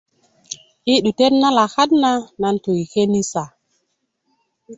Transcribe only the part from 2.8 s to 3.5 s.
i kenisa